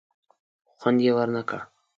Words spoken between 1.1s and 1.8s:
ور نه کړ.